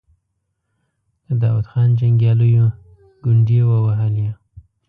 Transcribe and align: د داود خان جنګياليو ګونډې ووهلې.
د 1.27 1.29
داود 1.41 1.65
خان 1.71 1.89
جنګياليو 1.99 2.65
ګونډې 3.23 3.59
ووهلې. 3.65 4.27